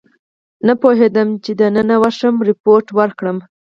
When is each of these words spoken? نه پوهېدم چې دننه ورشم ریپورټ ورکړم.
نه 0.67 0.73
پوهېدم 0.81 1.29
چې 1.43 1.51
دننه 1.59 1.95
ورشم 2.03 2.33
ریپورټ 2.49 2.85
ورکړم. 2.99 3.37